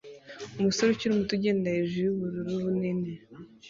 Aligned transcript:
umusore 0.59 0.89
ukiri 0.91 1.15
muto 1.17 1.31
ugenda 1.37 1.67
hejuru 1.75 2.01
yubururu 2.05 2.53
bunini 2.65 3.11